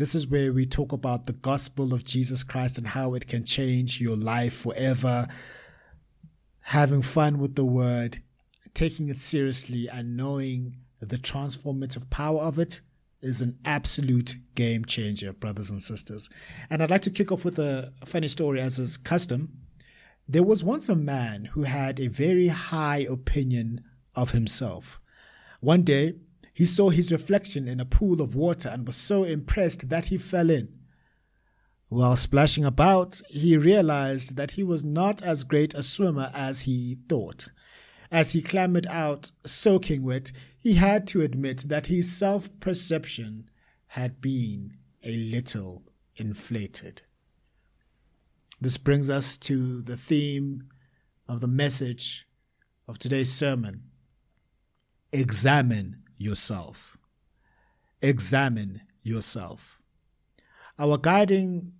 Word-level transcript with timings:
This 0.00 0.14
is 0.14 0.26
where 0.26 0.50
we 0.50 0.64
talk 0.64 0.92
about 0.92 1.26
the 1.26 1.34
gospel 1.34 1.92
of 1.92 2.04
Jesus 2.04 2.42
Christ 2.42 2.78
and 2.78 2.86
how 2.86 3.12
it 3.12 3.26
can 3.26 3.44
change 3.44 4.00
your 4.00 4.16
life 4.16 4.54
forever. 4.54 5.28
Having 6.60 7.02
fun 7.02 7.38
with 7.38 7.54
the 7.54 7.66
word, 7.66 8.22
taking 8.72 9.08
it 9.08 9.18
seriously, 9.18 9.90
and 9.92 10.16
knowing 10.16 10.76
the 11.00 11.18
transformative 11.18 12.08
power 12.08 12.40
of 12.40 12.58
it 12.58 12.80
is 13.20 13.42
an 13.42 13.58
absolute 13.66 14.36
game 14.54 14.86
changer, 14.86 15.34
brothers 15.34 15.70
and 15.70 15.82
sisters. 15.82 16.30
And 16.70 16.82
I'd 16.82 16.90
like 16.90 17.02
to 17.02 17.10
kick 17.10 17.30
off 17.30 17.44
with 17.44 17.58
a 17.58 17.92
funny 18.06 18.28
story, 18.28 18.58
as 18.58 18.78
is 18.78 18.96
custom. 18.96 19.52
There 20.26 20.42
was 20.42 20.64
once 20.64 20.88
a 20.88 20.96
man 20.96 21.50
who 21.52 21.64
had 21.64 22.00
a 22.00 22.08
very 22.08 22.48
high 22.48 23.04
opinion 23.10 23.82
of 24.14 24.30
himself. 24.30 24.98
One 25.60 25.82
day, 25.82 26.14
he 26.52 26.64
saw 26.64 26.90
his 26.90 27.12
reflection 27.12 27.68
in 27.68 27.80
a 27.80 27.84
pool 27.84 28.20
of 28.20 28.34
water 28.34 28.68
and 28.68 28.86
was 28.86 28.96
so 28.96 29.24
impressed 29.24 29.88
that 29.88 30.06
he 30.06 30.18
fell 30.18 30.50
in. 30.50 30.68
While 31.88 32.16
splashing 32.16 32.64
about, 32.64 33.20
he 33.28 33.56
realized 33.56 34.36
that 34.36 34.52
he 34.52 34.62
was 34.62 34.84
not 34.84 35.22
as 35.22 35.42
great 35.42 35.74
a 35.74 35.82
swimmer 35.82 36.30
as 36.32 36.62
he 36.62 36.98
thought. 37.08 37.48
As 38.12 38.32
he 38.32 38.42
clambered 38.42 38.86
out, 38.88 39.32
soaking 39.44 40.02
wet, 40.02 40.32
he 40.58 40.74
had 40.74 41.06
to 41.08 41.22
admit 41.22 41.64
that 41.68 41.86
his 41.86 42.14
self 42.14 42.48
perception 42.60 43.50
had 43.88 44.20
been 44.20 44.76
a 45.02 45.16
little 45.16 45.82
inflated. 46.16 47.02
This 48.60 48.76
brings 48.76 49.10
us 49.10 49.36
to 49.38 49.80
the 49.82 49.96
theme 49.96 50.68
of 51.26 51.40
the 51.40 51.48
message 51.48 52.28
of 52.86 52.98
today's 52.98 53.32
sermon 53.32 53.84
Examine 55.12 55.99
yourself. 56.20 56.98
Examine 58.02 58.82
yourself. 59.02 59.78
Our 60.78 60.98
guiding 60.98 61.72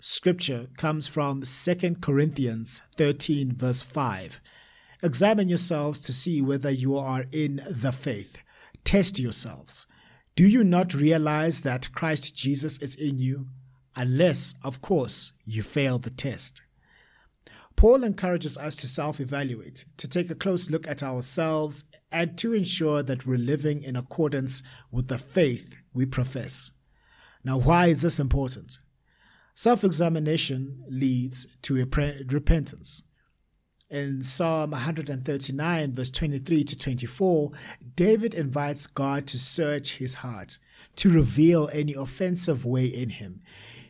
scripture 0.00 0.68
comes 0.76 1.06
from 1.06 1.42
2 1.42 1.96
Corinthians 2.00 2.82
13, 2.96 3.52
verse 3.54 3.82
5. 3.82 4.40
Examine 5.02 5.48
yourselves 5.48 6.00
to 6.00 6.12
see 6.12 6.42
whether 6.42 6.70
you 6.70 6.96
are 6.96 7.24
in 7.32 7.62
the 7.68 7.92
faith. 7.92 8.38
Test 8.84 9.18
yourselves. 9.18 9.86
Do 10.34 10.46
you 10.46 10.64
not 10.64 10.94
realize 10.94 11.62
that 11.62 11.92
Christ 11.92 12.36
Jesus 12.36 12.80
is 12.82 12.94
in 12.94 13.18
you? 13.18 13.46
Unless, 13.94 14.54
of 14.64 14.80
course, 14.80 15.32
you 15.44 15.62
fail 15.62 15.98
the 15.98 16.10
test. 16.10 16.62
Paul 17.76 18.04
encourages 18.04 18.56
us 18.58 18.74
to 18.76 18.86
self 18.86 19.20
evaluate, 19.20 19.86
to 19.98 20.08
take 20.08 20.30
a 20.30 20.34
close 20.34 20.70
look 20.70 20.86
at 20.86 21.02
ourselves, 21.02 21.84
and 22.12 22.36
to 22.38 22.52
ensure 22.52 23.02
that 23.02 23.26
we're 23.26 23.38
living 23.38 23.82
in 23.82 23.96
accordance 23.96 24.62
with 24.90 25.08
the 25.08 25.18
faith 25.18 25.74
we 25.92 26.06
profess. 26.06 26.72
Now, 27.44 27.58
why 27.58 27.86
is 27.86 28.02
this 28.02 28.20
important? 28.20 28.78
Self 29.54 29.84
examination 29.84 30.84
leads 30.88 31.46
to 31.62 31.74
repentance. 31.74 33.02
In 33.90 34.22
Psalm 34.22 34.70
139, 34.70 35.92
verse 35.92 36.10
23 36.10 36.64
to 36.64 36.78
24, 36.78 37.50
David 37.94 38.32
invites 38.32 38.86
God 38.86 39.26
to 39.26 39.38
search 39.38 39.98
his 39.98 40.16
heart, 40.16 40.58
to 40.96 41.10
reveal 41.10 41.68
any 41.74 41.92
offensive 41.92 42.64
way 42.64 42.86
in 42.86 43.10
him. 43.10 43.42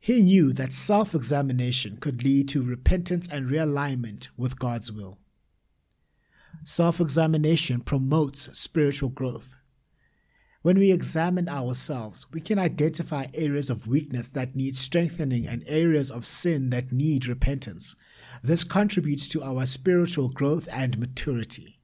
He 0.00 0.20
knew 0.20 0.52
that 0.52 0.72
self 0.72 1.14
examination 1.14 1.98
could 1.98 2.24
lead 2.24 2.48
to 2.48 2.62
repentance 2.62 3.28
and 3.28 3.48
realignment 3.48 4.28
with 4.36 4.58
God's 4.58 4.90
will. 4.90 5.18
Self 6.64 6.98
examination 6.98 7.80
promotes 7.80 8.56
spiritual 8.58 9.10
growth. 9.10 9.54
When 10.62 10.78
we 10.78 10.92
examine 10.92 11.46
ourselves, 11.46 12.26
we 12.32 12.40
can 12.40 12.58
identify 12.58 13.26
areas 13.34 13.68
of 13.68 13.86
weakness 13.86 14.30
that 14.30 14.56
need 14.56 14.74
strengthening 14.74 15.46
and 15.46 15.62
areas 15.66 16.10
of 16.10 16.24
sin 16.24 16.70
that 16.70 16.90
need 16.90 17.26
repentance. 17.26 17.96
This 18.42 18.64
contributes 18.64 19.28
to 19.28 19.42
our 19.42 19.66
spiritual 19.66 20.30
growth 20.30 20.66
and 20.72 20.98
maturity, 20.98 21.80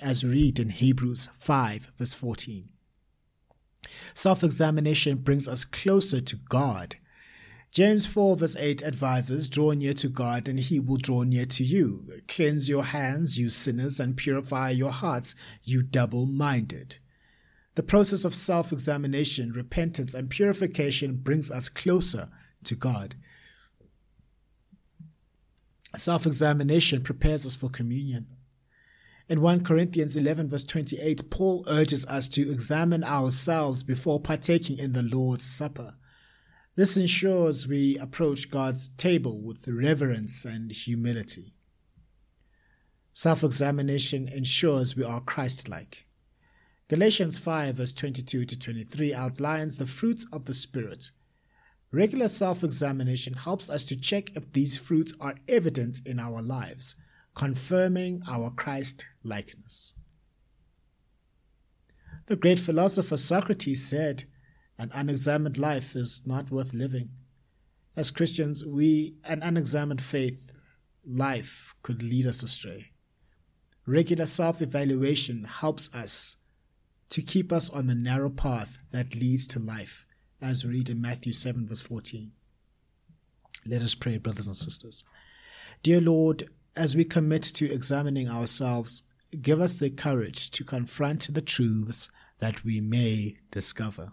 as 0.00 0.24
we 0.24 0.30
read 0.30 0.58
in 0.58 0.70
Hebrews 0.70 1.28
5, 1.38 1.92
verse 1.98 2.14
14. 2.14 2.70
Self 4.14 4.42
examination 4.42 5.18
brings 5.18 5.46
us 5.46 5.66
closer 5.66 6.22
to 6.22 6.36
God 6.36 6.96
James 7.70 8.06
4 8.06 8.36
verse 8.36 8.56
8 8.56 8.82
advises, 8.82 9.48
Draw 9.48 9.72
near 9.72 9.94
to 9.94 10.08
God, 10.08 10.48
and 10.48 10.58
he 10.58 10.80
will 10.80 10.96
draw 10.96 11.22
near 11.22 11.44
to 11.44 11.64
you. 11.64 12.08
Cleanse 12.26 12.68
your 12.68 12.84
hands, 12.84 13.38
you 13.38 13.50
sinners, 13.50 14.00
and 14.00 14.16
purify 14.16 14.70
your 14.70 14.90
hearts, 14.90 15.34
you 15.62 15.82
double 15.82 16.26
minded. 16.26 16.96
The 17.74 17.82
process 17.82 18.24
of 18.24 18.34
self 18.34 18.72
examination, 18.72 19.52
repentance, 19.52 20.14
and 20.14 20.30
purification 20.30 21.16
brings 21.16 21.50
us 21.50 21.68
closer 21.68 22.28
to 22.64 22.74
God. 22.74 23.14
Self 25.96 26.26
examination 26.26 27.02
prepares 27.02 27.46
us 27.46 27.54
for 27.54 27.68
communion. 27.68 28.26
In 29.28 29.42
1 29.42 29.62
Corinthians 29.62 30.16
11, 30.16 30.48
verse 30.48 30.64
28, 30.64 31.30
Paul 31.30 31.64
urges 31.68 32.06
us 32.06 32.28
to 32.28 32.50
examine 32.50 33.04
ourselves 33.04 33.82
before 33.82 34.20
partaking 34.20 34.78
in 34.78 34.94
the 34.94 35.02
Lord's 35.02 35.44
Supper. 35.44 35.94
This 36.78 36.96
ensures 36.96 37.66
we 37.66 37.98
approach 37.98 38.52
God's 38.52 38.86
table 38.86 39.40
with 39.40 39.66
reverence 39.66 40.44
and 40.44 40.70
humility. 40.70 41.52
Self 43.12 43.42
examination 43.42 44.28
ensures 44.28 44.94
we 44.94 45.02
are 45.02 45.20
Christ 45.20 45.68
like. 45.68 46.06
Galatians 46.86 47.36
5, 47.36 47.78
verse 47.78 47.92
22 47.92 48.44
to 48.44 48.56
23 48.56 49.12
outlines 49.12 49.78
the 49.78 49.86
fruits 49.86 50.24
of 50.32 50.44
the 50.44 50.54
Spirit. 50.54 51.10
Regular 51.90 52.28
self 52.28 52.62
examination 52.62 53.32
helps 53.34 53.68
us 53.68 53.82
to 53.82 53.98
check 53.98 54.30
if 54.36 54.52
these 54.52 54.78
fruits 54.78 55.14
are 55.20 55.34
evident 55.48 55.98
in 56.06 56.20
our 56.20 56.40
lives, 56.40 56.94
confirming 57.34 58.22
our 58.28 58.52
Christ 58.52 59.04
likeness. 59.24 59.94
The 62.26 62.36
great 62.36 62.60
philosopher 62.60 63.16
Socrates 63.16 63.84
said, 63.84 64.26
an 64.78 64.90
unexamined 64.94 65.58
life 65.58 65.96
is 65.96 66.22
not 66.24 66.50
worth 66.50 66.72
living. 66.72 67.10
As 67.96 68.10
Christians, 68.10 68.64
we 68.64 69.16
an 69.24 69.42
unexamined 69.42 70.00
faith 70.00 70.52
life 71.04 71.74
could 71.82 72.02
lead 72.02 72.26
us 72.26 72.42
astray. 72.42 72.92
Regular 73.86 74.26
self-evaluation 74.26 75.44
helps 75.44 75.92
us 75.94 76.36
to 77.08 77.22
keep 77.22 77.52
us 77.52 77.70
on 77.70 77.86
the 77.86 77.94
narrow 77.94 78.30
path 78.30 78.78
that 78.90 79.14
leads 79.14 79.46
to 79.48 79.58
life, 79.58 80.06
as 80.40 80.64
we 80.64 80.72
read 80.72 80.90
in 80.90 81.00
Matthew 81.00 81.32
7, 81.32 81.66
verse 81.66 81.80
14. 81.80 82.32
Let 83.66 83.82
us 83.82 83.94
pray, 83.94 84.18
brothers 84.18 84.46
and 84.46 84.56
sisters. 84.56 85.04
Dear 85.82 86.00
Lord, 86.00 86.50
as 86.76 86.94
we 86.94 87.04
commit 87.04 87.42
to 87.42 87.72
examining 87.72 88.28
ourselves, 88.28 89.02
give 89.40 89.60
us 89.60 89.74
the 89.74 89.90
courage 89.90 90.50
to 90.52 90.64
confront 90.64 91.32
the 91.32 91.42
truths 91.42 92.10
that 92.38 92.64
we 92.64 92.80
may 92.80 93.38
discover. 93.50 94.12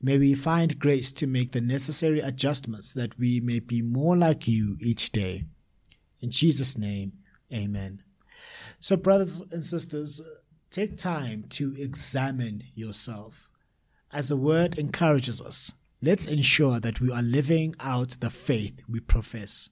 May 0.00 0.18
we 0.18 0.34
find 0.34 0.78
grace 0.78 1.12
to 1.12 1.26
make 1.26 1.52
the 1.52 1.60
necessary 1.60 2.20
adjustments 2.20 2.92
that 2.92 3.18
we 3.18 3.40
may 3.40 3.58
be 3.58 3.80
more 3.82 4.16
like 4.16 4.46
you 4.46 4.76
each 4.80 5.12
day. 5.12 5.44
In 6.20 6.30
Jesus' 6.30 6.76
name, 6.76 7.12
amen. 7.52 8.02
So, 8.80 8.96
brothers 8.96 9.42
and 9.50 9.64
sisters, 9.64 10.22
take 10.70 10.96
time 10.96 11.44
to 11.50 11.74
examine 11.78 12.64
yourself. 12.74 13.48
as 14.14 14.28
the 14.28 14.36
word 14.36 14.78
encourages 14.78 15.42
us, 15.42 15.72
let's 16.00 16.24
ensure 16.24 16.78
that 16.78 17.00
we 17.00 17.10
are 17.10 17.22
living 17.22 17.74
out 17.80 18.16
the 18.20 18.30
faith 18.30 18.80
we 18.88 19.00
profess. 19.00 19.70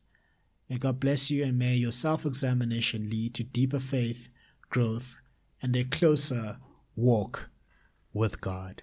May 0.68 0.78
God 0.78 0.98
bless 0.98 1.30
you 1.30 1.44
and 1.44 1.56
may 1.56 1.76
your 1.76 1.92
self 1.92 2.26
examination 2.26 3.08
lead 3.08 3.34
to 3.34 3.44
deeper 3.44 3.78
faith, 3.78 4.30
growth, 4.68 5.18
and 5.62 5.76
a 5.76 5.84
closer 5.84 6.58
walk 6.96 7.50
with 8.12 8.40
God. 8.40 8.82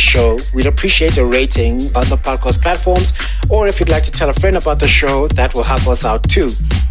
show, 0.00 0.38
we'd 0.54 0.66
appreciate 0.66 1.16
a 1.18 1.24
rating 1.24 1.74
on 1.94 2.08
the 2.08 2.16
podcast 2.16 2.62
platforms. 2.62 3.12
Or 3.48 3.66
if 3.66 3.80
you'd 3.80 3.88
like 3.88 4.02
to 4.04 4.12
tell 4.12 4.28
a 4.28 4.32
friend 4.32 4.56
about 4.56 4.80
the 4.80 4.88
show, 4.88 5.28
that 5.28 5.54
will 5.54 5.62
help 5.62 5.86
us 5.86 6.04
out 6.04 6.22
too. 6.28 6.48